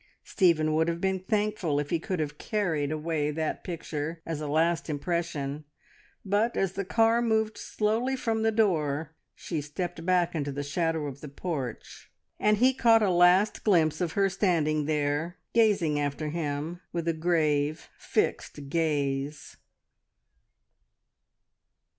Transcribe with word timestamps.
Stephen 0.23 0.73
would 0.73 0.87
have 0.87 0.99
been 0.99 1.19
thankful 1.19 1.79
if 1.79 1.91
he 1.91 1.99
could 1.99 2.19
have 2.19 2.39
carried 2.39 2.91
away 2.91 3.29
that 3.29 3.63
picture 3.63 4.19
as 4.25 4.41
a 4.41 4.47
last 4.47 4.89
impression, 4.89 5.63
but 6.25 6.57
as 6.57 6.73
the 6.73 6.83
car 6.83 7.21
moved 7.21 7.55
slowly 7.55 8.15
from 8.15 8.41
the 8.41 8.51
door, 8.51 9.13
she 9.35 9.61
stepped 9.61 10.03
back 10.03 10.33
into 10.33 10.51
the 10.51 10.63
shadow 10.63 11.05
of 11.05 11.21
the 11.21 11.27
porch, 11.29 12.09
and 12.39 12.57
he 12.57 12.73
caught 12.73 13.03
a 13.03 13.11
last 13.11 13.63
glimpse 13.63 14.01
of 14.01 14.13
her 14.13 14.27
standing 14.27 14.85
there, 14.85 15.37
gazing 15.53 15.99
after 15.99 16.29
him 16.29 16.81
with 16.91 17.07
a 17.07 17.13
grave, 17.13 17.87
fixed 17.99 18.69
gaze. 18.69 19.57